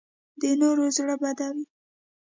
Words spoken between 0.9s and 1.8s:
زړه بدوي